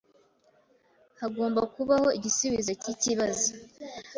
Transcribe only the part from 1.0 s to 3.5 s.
Hagomba kubaho igisubizo cyikibazo.